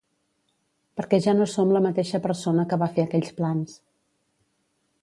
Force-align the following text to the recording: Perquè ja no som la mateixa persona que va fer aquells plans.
Perquè 0.99 1.19
ja 1.25 1.35
no 1.41 1.47
som 1.51 1.75
la 1.75 1.83
mateixa 1.87 2.23
persona 2.25 2.67
que 2.73 2.81
va 2.85 2.91
fer 2.97 3.07
aquells 3.07 3.39
plans. 3.43 3.79